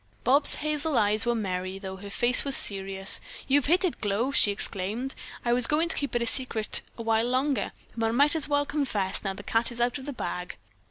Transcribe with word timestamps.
Bobs' 0.23 0.55
hazel 0.55 0.97
eyes 0.97 1.27
were 1.27 1.35
merry, 1.35 1.77
though 1.77 1.97
her 1.97 2.09
face 2.09 2.43
was 2.43 2.57
serious. 2.57 3.21
"You've 3.47 3.67
hit 3.67 3.85
it, 3.85 4.01
Glow!" 4.01 4.31
she 4.31 4.49
exclaimed. 4.49 5.13
"I 5.45 5.53
was 5.53 5.67
going 5.67 5.89
to 5.89 5.95
keep 5.95 6.15
it 6.15 6.23
a 6.23 6.25
secret 6.25 6.81
a 6.97 7.03
while 7.03 7.27
longer, 7.27 7.71
but 7.95 8.07
I 8.07 8.11
might 8.11 8.35
as 8.35 8.49
well 8.49 8.65
confess, 8.65 9.23
now 9.23 9.33
that 9.33 9.37
the 9.37 9.43
cat 9.43 9.71
is 9.71 9.79
out 9.79 9.99
of 9.99 10.07
the 10.07 10.13
bag." 10.13 10.57